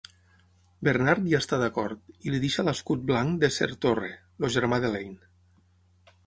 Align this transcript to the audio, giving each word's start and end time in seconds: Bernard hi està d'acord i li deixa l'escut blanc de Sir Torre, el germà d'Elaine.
Bernard 0.87 1.27
hi 1.31 1.35
està 1.39 1.59
d'acord 1.63 2.25
i 2.29 2.33
li 2.35 2.39
deixa 2.45 2.65
l'escut 2.69 3.05
blanc 3.11 3.37
de 3.45 3.51
Sir 3.59 3.69
Torre, 3.87 4.11
el 4.43 4.49
germà 4.57 4.81
d'Elaine. 4.87 5.31